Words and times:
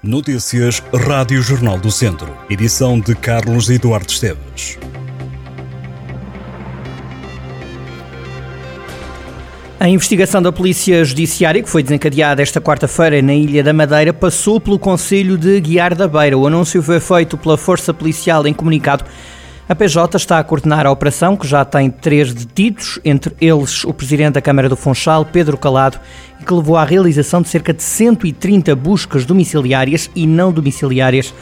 Notícias 0.00 0.80
Rádio 0.94 1.42
Jornal 1.42 1.76
do 1.76 1.90
Centro. 1.90 2.32
Edição 2.48 3.00
de 3.00 3.16
Carlos 3.16 3.68
Eduardo 3.68 4.08
Esteves. 4.08 4.78
A 9.80 9.88
investigação 9.88 10.40
da 10.40 10.52
Polícia 10.52 11.04
Judiciária, 11.04 11.60
que 11.60 11.68
foi 11.68 11.82
desencadeada 11.82 12.40
esta 12.40 12.60
quarta-feira 12.60 13.20
na 13.20 13.34
Ilha 13.34 13.64
da 13.64 13.72
Madeira, 13.72 14.12
passou 14.12 14.60
pelo 14.60 14.78
Conselho 14.78 15.36
de 15.36 15.60
Guiar 15.60 15.96
da 15.96 16.06
Beira. 16.06 16.38
O 16.38 16.46
anúncio 16.46 16.80
foi 16.80 17.00
feito 17.00 17.36
pela 17.36 17.58
Força 17.58 17.92
Policial 17.92 18.46
em 18.46 18.54
comunicado 18.54 19.04
a 19.68 19.74
PJ 19.74 20.16
está 20.16 20.38
a 20.38 20.44
coordenar 20.44 20.86
a 20.86 20.90
operação, 20.90 21.36
que 21.36 21.46
já 21.46 21.62
tem 21.62 21.90
três 21.90 22.32
detidos, 22.32 22.98
entre 23.04 23.36
eles 23.38 23.84
o 23.84 23.92
presidente 23.92 24.34
da 24.34 24.40
Câmara 24.40 24.66
do 24.66 24.76
Funchal, 24.76 25.26
Pedro 25.26 25.58
Calado, 25.58 26.00
e 26.40 26.44
que 26.44 26.54
levou 26.54 26.74
à 26.74 26.84
realização 26.84 27.42
de 27.42 27.50
cerca 27.50 27.74
de 27.74 27.82
130 27.82 28.74
buscas 28.74 29.26
domiciliárias 29.26 30.10
e 30.16 30.26
não 30.26 30.50
domiciliárias 30.50 31.34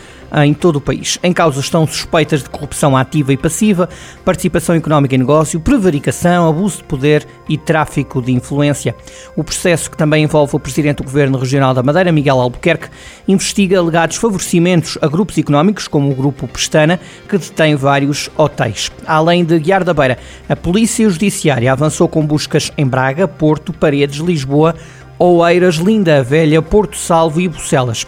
em 0.44 0.52
todo 0.52 0.76
o 0.76 0.80
país. 0.80 1.18
Em 1.22 1.32
causa 1.32 1.60
estão 1.60 1.86
suspeitas 1.86 2.42
de 2.42 2.50
corrupção 2.50 2.96
ativa 2.96 3.32
e 3.32 3.36
passiva, 3.36 3.88
participação 4.24 4.74
económica 4.74 5.14
em 5.14 5.18
negócio, 5.18 5.60
prevaricação, 5.60 6.48
abuso 6.48 6.78
de 6.78 6.84
poder 6.84 7.26
e 7.48 7.56
tráfico 7.56 8.20
de 8.20 8.32
influência. 8.32 8.94
O 9.36 9.44
processo, 9.44 9.90
que 9.90 9.96
também 9.96 10.24
envolve 10.24 10.56
o 10.56 10.60
Presidente 10.60 10.98
do 10.98 11.04
Governo 11.04 11.38
Regional 11.38 11.74
da 11.74 11.82
Madeira, 11.82 12.12
Miguel 12.12 12.40
Albuquerque, 12.40 12.88
investiga 13.26 13.78
alegados 13.78 14.16
favorecimentos 14.16 14.98
a 15.00 15.06
grupos 15.06 15.38
económicos, 15.38 15.88
como 15.88 16.10
o 16.10 16.14
Grupo 16.14 16.48
Pestana, 16.48 17.00
que 17.28 17.38
detém 17.38 17.76
vários 17.76 18.30
hotéis. 18.36 18.90
Além 19.06 19.44
de 19.44 19.58
Guiar 19.58 19.84
da 19.84 19.94
Beira, 19.94 20.18
a 20.48 20.56
Polícia 20.56 21.08
Judiciária 21.08 21.72
avançou 21.72 22.08
com 22.08 22.26
buscas 22.26 22.72
em 22.76 22.86
Braga, 22.86 23.28
Porto, 23.28 23.72
Paredes, 23.72 24.18
Lisboa, 24.18 24.74
Oeiras, 25.18 25.76
Linda 25.76 26.22
Velha, 26.22 26.60
Porto 26.60 26.96
Salvo 26.96 27.40
e 27.40 27.48
Bucelas 27.48 28.04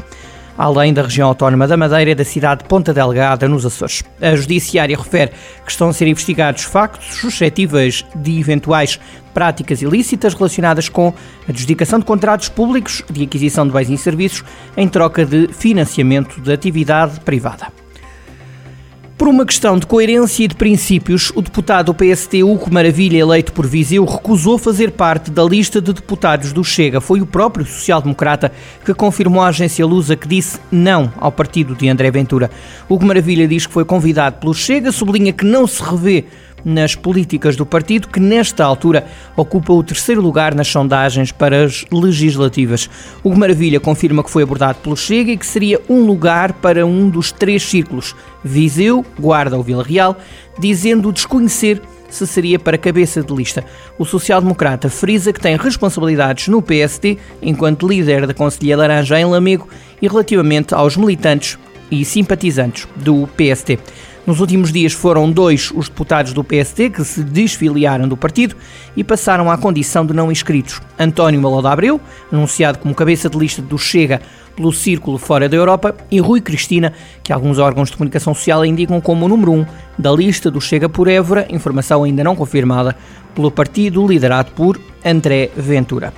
além 0.59 0.93
da 0.93 1.03
região 1.03 1.29
autónoma 1.29 1.69
da 1.69 1.77
Madeira 1.77 2.11
e 2.11 2.15
da 2.17 2.25
cidade 2.25 2.65
de 2.65 2.69
Ponta 2.69 2.93
Delgada, 2.93 3.49
nos 3.49 3.65
Açores. 3.65 4.03
A 4.21 4.35
Judiciária 4.35 4.97
refere 4.97 5.31
que 5.65 5.71
estão 5.71 5.89
a 5.89 5.93
ser 5.93 6.09
investigados 6.09 6.65
factos 6.65 7.15
suscetíveis 7.15 8.05
de 8.17 8.41
eventuais 8.41 8.99
práticas 9.33 9.81
ilícitas 9.81 10.35
relacionadas 10.35 10.89
com 10.89 11.15
a 11.47 11.51
adjudicação 11.51 12.01
de 12.01 12.05
contratos 12.05 12.49
públicos 12.49 13.05
de 13.09 13.23
aquisição 13.23 13.65
de 13.67 13.73
bens 13.73 13.89
e 13.89 13.97
serviços 13.97 14.45
em 14.77 14.89
troca 14.89 15.25
de 15.25 15.47
financiamento 15.53 16.41
de 16.41 16.53
atividade 16.53 17.21
privada. 17.21 17.88
Por 19.19 19.27
uma 19.27 19.45
questão 19.45 19.77
de 19.77 19.85
coerência 19.85 20.45
e 20.45 20.49
de 20.49 20.55
princípios, 20.55 21.33
o 21.35 21.43
deputado 21.43 21.87
do 21.87 21.95
PST 21.95 22.41
Hugo 22.45 22.73
Maravilha, 22.73 23.19
eleito 23.19 23.53
por 23.53 23.67
Viseu, 23.67 24.05
recusou 24.05 24.57
fazer 24.57 24.93
parte 24.93 25.29
da 25.29 25.43
lista 25.43 25.83
de 25.83 25.93
deputados 25.93 26.53
do 26.53 26.63
Chega. 26.63 27.01
Foi 27.01 27.21
o 27.21 27.27
próprio 27.27 27.67
social-democrata 27.67 28.53
que 28.85 28.95
confirmou 28.95 29.43
à 29.43 29.49
agência 29.49 29.85
Lusa 29.85 30.15
que 30.15 30.29
disse 30.29 30.61
não 30.71 31.13
ao 31.17 31.33
partido 31.33 31.75
de 31.75 31.89
André 31.89 32.13
Ventura. 32.13 32.49
Hugo 32.89 33.05
Maravilha 33.05 33.49
diz 33.49 33.67
que 33.67 33.73
foi 33.73 33.85
convidado 33.85 34.37
pelo 34.37 34.55
Chega, 34.55 34.93
sublinha 34.93 35.33
que 35.33 35.45
não 35.45 35.67
se 35.67 35.83
revê 35.83 36.25
nas 36.65 36.95
políticas 36.95 37.57
do 37.57 37.65
partido, 37.65 38.09
que 38.09 38.21
nesta 38.21 38.65
altura 38.65 39.07
ocupa 39.37 39.73
o 39.73 39.83
terceiro 39.83 40.21
lugar 40.21 40.55
nas 40.55 40.69
sondagens 40.69 41.33
para 41.33 41.65
as 41.65 41.85
legislativas. 41.93 42.89
O 43.23 43.35
Maravilha 43.35 43.81
confirma 43.81 44.23
que 44.23 44.31
foi 44.31 44.43
abordado 44.43 44.79
pelo 44.81 44.97
Chega 44.97 45.33
e 45.33 45.37
que 45.37 45.47
seria 45.47 45.81
um 45.89 46.05
lugar 46.05 46.53
para 46.55 46.85
um 46.87 47.09
dos 47.09 47.33
três 47.33 47.63
círculos, 47.63 48.15
Viseu, 48.43 49.05
Guarda 49.19 49.57
ou 49.57 49.63
Vila 49.63 49.83
Real, 49.83 50.17
dizendo 50.59 51.13
desconhecer 51.13 51.81
se 52.09 52.27
seria 52.27 52.59
para 52.59 52.79
cabeça 52.79 53.23
de 53.23 53.35
lista. 53.35 53.65
O 53.99 54.05
social-democrata 54.05 54.89
frisa 54.89 55.33
que 55.33 55.41
tem 55.41 55.57
responsabilidades 55.57 56.49
no 56.49 56.63
PSD 56.63 57.19
enquanto 57.43 57.87
líder 57.87 58.27
da 58.27 58.35
Conselhia 58.35 58.77
Laranja 58.77 59.21
em 59.21 59.27
Lamego 59.27 59.69
e 60.01 60.09
relativamente 60.09 60.75
aos 60.75 60.97
militantes 60.97 61.59
e 61.91 62.05
simpatizantes 62.05 62.87
do 62.97 63.27
PSD. 63.37 63.79
Nos 64.29 64.41
últimos 64.41 64.71
dias 64.71 64.93
foram 64.93 65.33
dois 65.33 65.73
os 65.75 65.89
deputados 65.89 66.35
do 66.35 66.45
PSD 66.45 66.91
que 66.91 67.03
se 67.03 67.25
desfiliaram 67.25 68.07
do 68.07 68.15
partido 68.15 68.55
e 68.95 69.03
passaram 69.03 69.51
à 69.51 69.57
condição 69.57 70.05
de 70.05 70.13
não 70.13 70.31
inscritos. 70.31 70.83
António 70.99 71.41
Maloda 71.41 71.71
Abreu, 71.71 71.99
anunciado 72.31 72.79
como 72.79 72.95
cabeça 72.95 73.31
de 73.31 73.39
lista 73.39 73.63
do 73.63 73.79
Chega 73.79 74.21
pelo 74.55 74.71
Círculo 74.71 75.17
Fora 75.17 75.49
da 75.49 75.57
Europa, 75.57 75.97
e 76.11 76.21
Rui 76.21 76.43
Cristina, 76.43 76.93
que 77.23 77.33
alguns 77.33 77.59
órgãos 77.59 77.89
de 77.89 77.97
comunicação 77.97 78.35
social 78.35 78.67
indicam 78.67 79.01
como 79.01 79.25
o 79.25 79.29
número 79.31 79.51
um 79.51 79.65
da 79.99 80.13
lista 80.13 80.51
do 80.51 80.61
Chega 80.61 80.91
por 80.91 81.09
Évora, 81.09 81.47
informação 81.49 82.05
ainda 82.05 82.23
não 82.23 82.37
confirmada 82.37 82.95
pelo 83.35 83.51
partido 83.51 84.07
liderado 84.07 84.51
por 84.51 84.79
André 85.03 85.49
Ventura. 85.57 86.13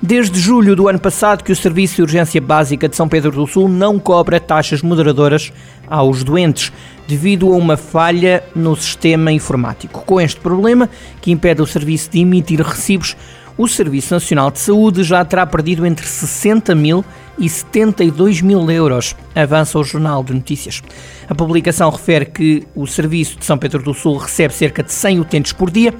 Desde 0.00 0.38
julho 0.38 0.76
do 0.76 0.88
ano 0.88 0.98
passado 0.98 1.42
que 1.42 1.50
o 1.50 1.56
Serviço 1.56 1.96
de 1.96 2.02
Urgência 2.02 2.40
Básica 2.40 2.86
de 2.86 2.94
São 2.94 3.08
Pedro 3.08 3.32
do 3.32 3.46
Sul 3.46 3.66
não 3.66 3.98
cobra 3.98 4.38
taxas 4.38 4.82
moderadoras 4.82 5.50
aos 5.88 6.22
doentes 6.22 6.70
devido 7.06 7.52
a 7.52 7.56
uma 7.56 7.76
falha 7.76 8.42
no 8.54 8.74
sistema 8.76 9.32
informático. 9.32 10.02
Com 10.04 10.20
este 10.20 10.40
problema, 10.40 10.88
que 11.20 11.30
impede 11.30 11.62
o 11.62 11.66
serviço 11.66 12.10
de 12.10 12.20
emitir 12.20 12.60
recibos, 12.60 13.16
o 13.58 13.66
Serviço 13.66 14.12
Nacional 14.12 14.50
de 14.50 14.58
Saúde 14.58 15.02
já 15.02 15.24
terá 15.24 15.46
perdido 15.46 15.86
entre 15.86 16.06
60 16.06 16.74
mil 16.74 17.02
e 17.38 17.48
72 17.48 18.42
mil 18.42 18.70
euros, 18.70 19.16
avança 19.34 19.78
o 19.78 19.84
Jornal 19.84 20.22
de 20.22 20.34
Notícias. 20.34 20.82
A 21.28 21.34
publicação 21.34 21.88
refere 21.88 22.26
que 22.26 22.66
o 22.74 22.86
Serviço 22.86 23.38
de 23.38 23.44
São 23.46 23.56
Pedro 23.56 23.82
do 23.82 23.94
Sul 23.94 24.18
recebe 24.18 24.52
cerca 24.52 24.82
de 24.82 24.92
100 24.92 25.20
utentes 25.20 25.52
por 25.52 25.70
dia 25.70 25.94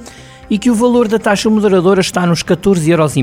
e 0.49 0.59
que 0.59 0.71
o 0.71 0.75
valor 0.75 1.09
da 1.09 1.19
taxa 1.19 1.51
moderadora 1.51 2.01
está 2.01 2.27
nos 2.27 2.43
14,5 2.43 2.89
euros. 2.89 3.17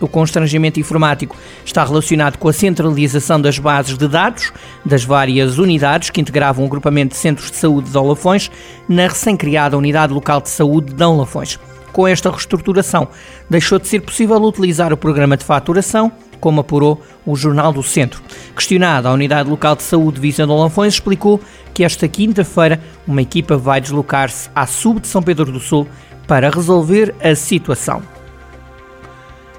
O 0.00 0.08
constrangimento 0.08 0.78
informático 0.78 1.36
está 1.64 1.84
relacionado 1.84 2.38
com 2.38 2.48
a 2.48 2.52
centralização 2.52 3.40
das 3.40 3.58
bases 3.58 3.98
de 3.98 4.06
dados 4.06 4.52
das 4.84 5.04
várias 5.04 5.58
unidades 5.58 6.10
que 6.10 6.20
integravam 6.20 6.64
o 6.64 6.66
agrupamento 6.66 7.14
de 7.14 7.20
centros 7.20 7.50
de 7.50 7.56
saúde 7.56 7.88
de 7.88 7.92
Dom 7.92 8.08
Lafões 8.08 8.50
na 8.88 9.08
recém-criada 9.08 9.76
Unidade 9.76 10.12
Local 10.12 10.40
de 10.40 10.50
Saúde 10.50 10.88
de 10.88 10.94
Dom 10.94 11.18
Lafões. 11.18 11.58
Com 11.92 12.06
esta 12.06 12.30
reestruturação, 12.30 13.08
deixou 13.48 13.78
de 13.78 13.88
ser 13.88 14.00
possível 14.00 14.36
utilizar 14.36 14.92
o 14.92 14.96
programa 14.96 15.36
de 15.36 15.44
faturação, 15.44 16.12
como 16.38 16.60
apurou 16.60 17.02
o 17.26 17.34
Jornal 17.34 17.72
do 17.72 17.82
Centro. 17.82 18.22
Questionada, 18.54 19.08
a 19.08 19.12
Unidade 19.12 19.50
Local 19.50 19.74
de 19.74 19.82
Saúde 19.82 20.16
de 20.16 20.20
Visão 20.20 20.46
de 20.46 20.52
Lanfões 20.52 20.94
explicou 20.94 21.40
que 21.74 21.82
esta 21.82 22.06
quinta-feira 22.06 22.80
uma 23.06 23.22
equipa 23.22 23.56
vai 23.56 23.80
deslocar-se 23.80 24.48
à 24.54 24.66
Sub 24.66 25.00
de 25.00 25.08
São 25.08 25.22
Pedro 25.22 25.50
do 25.50 25.58
Sul 25.58 25.88
para 26.28 26.50
resolver 26.50 27.14
a 27.20 27.34
situação. 27.34 28.17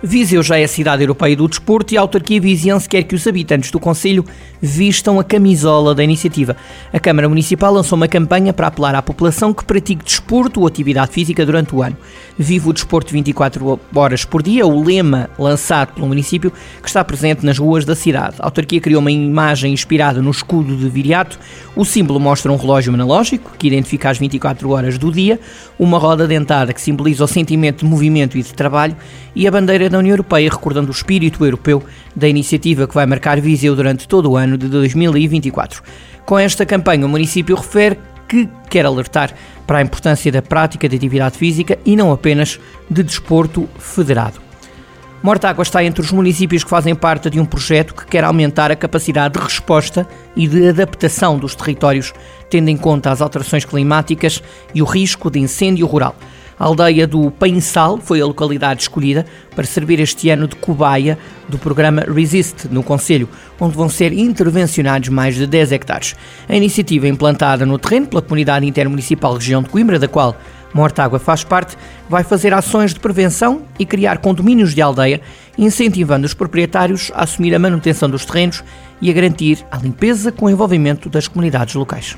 Viseu 0.01 0.41
já 0.41 0.57
é 0.57 0.63
a 0.63 0.67
cidade 0.67 1.03
europeia 1.03 1.35
do 1.35 1.45
desporto 1.45 1.93
e 1.93 1.97
a 1.97 2.01
autarquia 2.01 2.39
viziense 2.39 2.87
quer 2.87 3.03
que 3.03 3.13
os 3.13 3.27
habitantes 3.27 3.69
do 3.69 3.81
Conselho 3.81 4.23
vistam 4.61 5.19
a 5.19 5.23
camisola 5.25 5.93
da 5.93 6.01
iniciativa. 6.01 6.55
A 6.93 6.99
Câmara 7.01 7.27
Municipal 7.27 7.73
lançou 7.73 7.97
uma 7.97 8.07
campanha 8.07 8.53
para 8.53 8.67
apelar 8.67 8.95
à 8.95 9.01
população 9.01 9.53
que 9.53 9.65
pratique 9.65 10.03
desporto 10.03 10.61
ou 10.61 10.67
atividade 10.67 11.11
física 11.11 11.45
durante 11.45 11.75
o 11.75 11.83
ano. 11.83 11.97
Viva 12.37 12.69
o 12.69 12.73
desporto 12.73 13.11
24 13.11 13.77
horas 13.93 14.23
por 14.23 14.41
dia, 14.41 14.65
o 14.65 14.81
lema 14.81 15.29
lançado 15.37 15.93
pelo 15.95 16.07
município 16.07 16.51
que 16.81 16.87
está 16.87 17.03
presente 17.03 17.45
nas 17.45 17.57
ruas 17.57 17.83
da 17.83 17.95
cidade. 17.95 18.37
A 18.39 18.45
autarquia 18.45 18.79
criou 18.79 19.01
uma 19.01 19.11
imagem 19.11 19.73
inspirada 19.73 20.21
no 20.21 20.31
escudo 20.31 20.77
de 20.77 20.87
Viriato. 20.89 21.37
O 21.75 21.83
símbolo 21.83 22.21
mostra 22.21 22.53
um 22.53 22.55
relógio 22.55 22.93
analógico 22.93 23.51
que 23.57 23.67
identifica 23.67 24.09
as 24.09 24.17
24 24.17 24.69
horas 24.69 24.97
do 24.97 25.11
dia, 25.11 25.41
uma 25.77 25.99
roda 25.99 26.25
dentada 26.25 26.73
que 26.73 26.79
simboliza 26.79 27.25
o 27.25 27.27
sentimento 27.27 27.79
de 27.79 27.85
movimento 27.85 28.37
e 28.37 28.43
de 28.43 28.53
trabalho 28.53 28.95
e 29.35 29.45
a 29.47 29.51
bandeira 29.51 29.88
da 29.89 29.97
União 29.97 30.13
Europeia, 30.13 30.49
recordando 30.49 30.89
o 30.89 30.91
espírito 30.91 31.43
europeu 31.43 31.83
da 32.15 32.27
iniciativa 32.27 32.87
que 32.87 32.93
vai 32.93 33.05
marcar 33.05 33.39
Viseu 33.41 33.75
durante 33.75 34.07
todo 34.07 34.31
o 34.31 34.37
ano 34.37 34.57
de 34.57 34.67
2024. 34.67 35.81
Com 36.25 36.37
esta 36.37 36.65
campanha, 36.65 37.05
o 37.05 37.09
município 37.09 37.55
refere 37.55 37.97
que 38.27 38.47
quer 38.69 38.85
alertar 38.85 39.33
para 39.65 39.79
a 39.79 39.81
importância 39.81 40.31
da 40.31 40.41
prática 40.41 40.87
de 40.87 40.95
atividade 40.95 41.37
física 41.37 41.77
e 41.85 41.95
não 41.95 42.11
apenas 42.11 42.59
de 42.89 43.03
desporto 43.03 43.67
federado. 43.77 44.39
Mortágua 45.21 45.63
está 45.63 45.83
entre 45.83 46.01
os 46.01 46.11
municípios 46.13 46.63
que 46.63 46.69
fazem 46.69 46.95
parte 46.95 47.29
de 47.29 47.41
um 47.41 47.45
projeto 47.45 47.93
que 47.93 48.05
quer 48.05 48.23
aumentar 48.23 48.71
a 48.71 48.75
capacidade 48.75 49.33
de 49.33 49.43
resposta 49.43 50.07
e 50.33 50.47
de 50.47 50.69
adaptação 50.69 51.37
dos 51.37 51.55
territórios, 51.55 52.13
tendo 52.49 52.69
em 52.69 52.77
conta 52.77 53.11
as 53.11 53.21
alterações 53.21 53.65
climáticas 53.65 54.41
e 54.73 54.81
o 54.81 54.85
risco 54.85 55.29
de 55.29 55.39
incêndio 55.39 55.85
rural. 55.85 56.15
A 56.59 56.65
aldeia 56.65 57.07
do 57.07 57.31
Pensal 57.31 57.99
foi 57.99 58.19
a 58.19 58.25
localidade 58.25 58.81
escolhida 58.81 59.25
para 59.55 59.63
servir 59.63 60.01
este 60.01 60.29
ano 60.29 60.45
de 60.45 60.57
cobaia 60.57 61.17
do 61.47 61.57
programa 61.57 62.01
Resist 62.01 62.67
no 62.69 62.83
Conselho, 62.83 63.29
onde 63.57 63.77
vão 63.77 63.87
ser 63.87 64.11
intervencionados 64.11 65.07
mais 65.07 65.35
de 65.35 65.47
10 65.47 65.71
hectares. 65.71 66.17
A 66.49 66.55
iniciativa 66.57 67.07
é 67.07 67.09
implantada 67.09 67.65
no 67.65 67.79
terreno 67.79 68.07
pela 68.07 68.21
Comunidade 68.21 68.67
Intermunicipal 68.67 69.35
Região 69.35 69.63
de 69.63 69.69
Coimbra, 69.69 69.97
da 69.97 70.09
qual 70.09 70.35
Mortágua 70.73 71.17
faz 71.17 71.45
parte, 71.45 71.77
vai 72.09 72.25
fazer 72.25 72.53
ações 72.53 72.93
de 72.93 72.99
prevenção 72.99 73.63
e 73.79 73.85
criar 73.85 74.17
condomínios 74.17 74.75
de 74.75 74.81
aldeia, 74.81 75.21
incentivando 75.57 76.25
os 76.25 76.33
proprietários 76.33 77.09
a 77.15 77.23
assumir 77.23 77.55
a 77.55 77.59
manutenção 77.59 78.09
dos 78.09 78.25
terrenos 78.25 78.65
e 79.01 79.09
a 79.09 79.13
garantir 79.13 79.65
a 79.71 79.77
limpeza 79.77 80.29
com 80.29 80.47
o 80.47 80.49
envolvimento 80.49 81.09
das 81.09 81.25
comunidades 81.25 81.73
locais. 81.75 82.17